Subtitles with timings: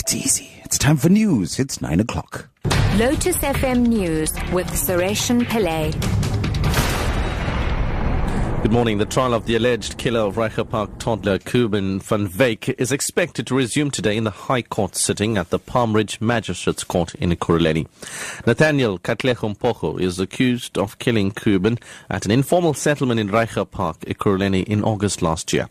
[0.00, 0.48] It's easy.
[0.64, 1.58] It's time for news.
[1.58, 2.48] It's 9 o'clock.
[2.98, 5.92] Lotus FM News with Sareshen Pillay.
[8.60, 8.98] Good morning.
[8.98, 13.46] The trial of the alleged killer of Reiger Park toddler Keuben van Wyk is expected
[13.46, 17.30] to resume today in the High Court sitting at the Palm Ridge Magistrates Court in
[17.30, 17.86] Ekurhuleni.
[18.46, 21.78] Nathaniel Katlehompoho is accused of killing Keuben
[22.10, 25.68] at an informal settlement in Reiger Park, Ekurhuleni in August last year.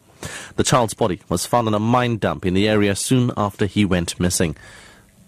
[0.56, 3.84] The child's body was found in a mine dump in the area soon after he
[3.84, 4.56] went missing.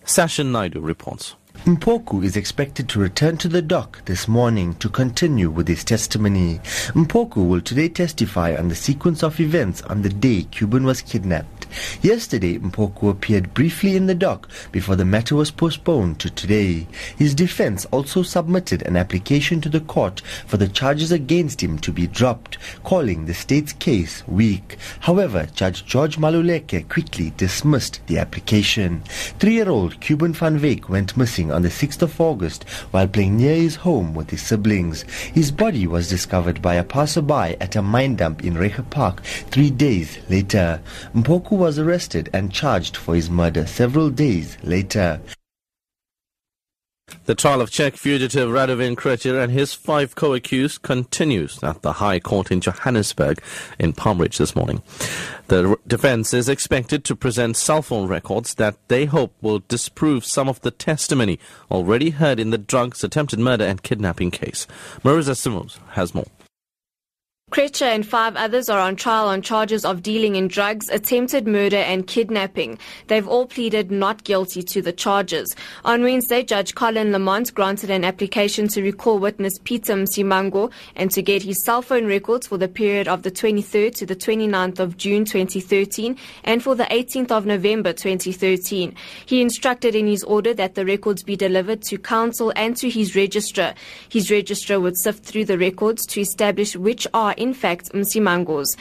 [0.05, 1.35] Sashin Naidu reports.
[1.55, 6.59] Mpoku is expected to return to the dock this morning to continue with his testimony.
[6.93, 11.67] Mpoku will today testify on the sequence of events on the day Keuben was kidnapped.
[12.01, 16.87] Yesterday, Mpoku appeared briefly in the dock before the matter was postponed to today.
[17.17, 21.91] His defense also submitted an application to the court for the charges against him to
[21.91, 24.77] be dropped, calling the state's case weak.
[25.01, 29.01] However, Judge George Maluleke quickly dismissed the application.
[29.39, 33.75] Three-year-old Keuben van Wyk went missing on the 6th of August while playing near his
[33.75, 35.03] home with his siblings.
[35.33, 39.71] His body was discovered by a passerby at a mine dump in Reiger Park three
[39.71, 40.81] days later.
[41.15, 45.21] Mpoku was arrested and charged for his murder several days later.
[47.29, 52.19] The trial of Czech fugitive Radovan Krejcir and his five co-accused continues at the High
[52.19, 53.39] Court in Johannesburg
[53.77, 54.81] in Palm Ridge this morning.
[55.47, 60.49] The defense is expected to present cell phone records that they hope will disprove some
[60.49, 61.37] of the testimony
[61.69, 64.65] already heard in the drugs, attempted murder and kidnapping case.
[65.03, 66.25] Marisa Simos has more.
[67.51, 71.77] Krejcir and five others are on trial on charges of dealing in drugs, attempted murder,
[71.77, 72.77] and kidnapping.
[73.07, 75.55] They've all pleaded not guilty to the charges.
[75.83, 81.23] On Wednesday, Judge Colin Lamont granted an application to recall witness Peter Msimango and to
[81.23, 84.95] get his cell phone records for the period of the 23rd to the 29th of
[84.97, 88.93] June 2013 and for the 18th of November 2013.
[89.25, 93.15] He instructed in his order that the records be delivered to counsel and to his
[93.15, 93.73] registrar.
[94.07, 98.77] His registrar would sift through the records to establish which are in fact Msimango's.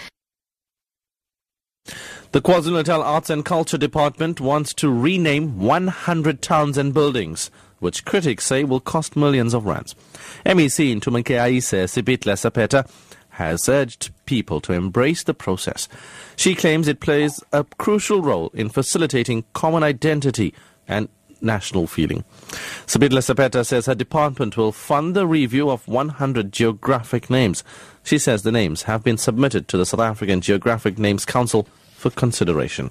[2.33, 8.45] The KwaZulu-Natal Arts and Culture Department wants to rename 100 towns and buildings, which critics
[8.45, 9.95] say will cost millions of rands.
[10.45, 12.87] MEC Ntombikayise, Sibitla Sapeta,
[13.31, 15.89] has urged people to embrace the process.
[16.37, 20.53] She claims it plays a crucial role in facilitating common identity
[20.87, 21.09] and
[21.41, 22.25] national feeling.
[22.87, 27.65] Sibhidla-Saphetha says her department will fund the review of 100 geographic names.
[28.03, 32.11] She says the names have been submitted to the South African Geographic Names Council for
[32.11, 32.91] consideration.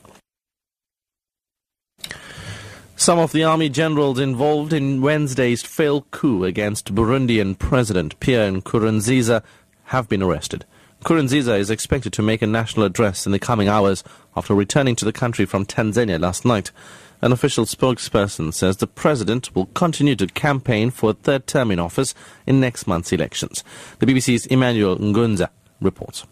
[2.96, 9.44] Some of the army generals involved in Wednesday's failed coup against Burundian President Pierre Nkurunziza
[9.86, 10.66] have been arrested.
[11.04, 14.04] Nkurunziza is expected to make a national address in the coming hours
[14.36, 16.72] after returning to the country from Tanzania last night.
[17.22, 21.80] An official spokesperson says the president will continue to campaign for a third term in
[21.80, 22.14] office
[22.46, 23.64] in next month's elections.
[24.00, 25.50] The BBC's Emmanuel Igunza
[25.82, 26.26] reports.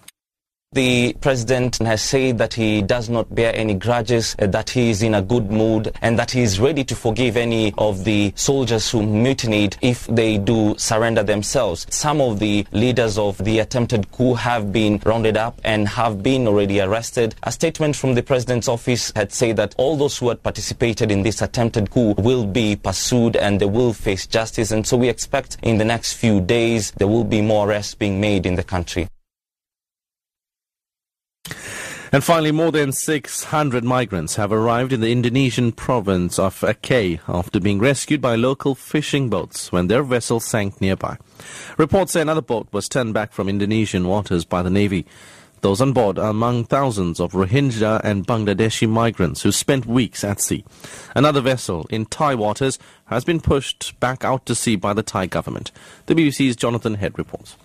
[0.75, 5.03] The president has said that he does not bear any grudges, uh, that he is
[5.03, 8.91] in a good mood, and that he is ready to forgive any of the soldiers
[8.91, 11.87] who mutinied if they do surrender themselves.
[11.89, 16.45] Some of the leaders of the attempted coup have been rounded up and have been
[16.45, 17.35] already arrested.
[17.43, 21.23] A statement from the president's office had said that all those who had participated in
[21.23, 24.71] this attempted coup will be pursued and they will face justice.
[24.71, 28.19] And so we expect in the next few days there will be more arrests being
[28.19, 29.07] made in the country.
[32.15, 37.59] And finally, more than 600 migrants have arrived in the Indonesian province of Aceh after
[37.59, 41.17] being rescued by local fishing boats when their vessel sank nearby.
[41.77, 45.05] Reports say another boat was turned back from Indonesian waters by the Navy.
[45.59, 50.39] Those on board are among thousands of Rohingya and Bangladeshi migrants who spent weeks at
[50.39, 50.63] sea.
[51.15, 55.25] Another vessel in Thai waters has been pushed back out to sea by the Thai
[55.25, 55.73] government.
[56.05, 57.57] The BBC's Jonathan Head reports.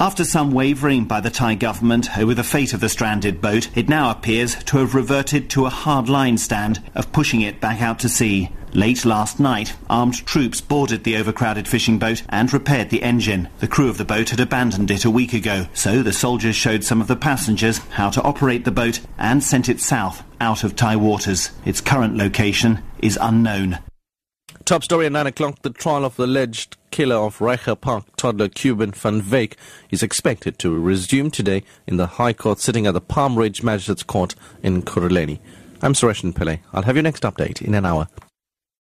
[0.00, 3.68] After some wavering by the Thai government uh, over the fate of the stranded boat,
[3.76, 7.82] it now appears to have reverted to a hard line stand of pushing it back
[7.82, 8.50] out to sea.
[8.72, 13.48] Late last night, armed troops boarded the overcrowded fishing boat and repaired the engine.
[13.58, 16.84] The crew of the boat had abandoned it a week ago, so the soldiers showed
[16.84, 20.76] some of the passengers how to operate the boat and sent it south, out of
[20.76, 21.50] Thai waters.
[21.64, 23.80] Its current location is unknown.
[24.64, 25.62] Top story at 9 o'clock.
[25.62, 29.54] The trial of the alleged killer of Reiger Park toddler Keuben van Wyk
[29.90, 34.02] is expected to resume today in the High Court sitting at the Palm Ridge Magistrates
[34.02, 35.38] Court in Ekurhuleni.
[35.82, 36.60] I'm Suresh Pillay.
[36.72, 38.08] I'll have your next update in an hour.